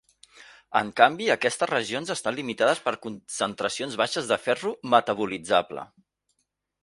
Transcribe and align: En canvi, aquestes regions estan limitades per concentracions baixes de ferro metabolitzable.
En 0.79 0.87
canvi, 0.99 1.27
aquestes 1.33 1.69
regions 1.71 2.13
estan 2.13 2.37
limitades 2.39 2.81
per 2.87 2.93
concentracions 3.05 3.99
baixes 4.03 4.31
de 4.31 4.41
ferro 4.47 4.75
metabolitzable. 4.95 5.85